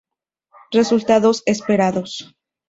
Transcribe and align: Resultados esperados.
Resultados 0.71 1.43
esperados. 1.45 2.33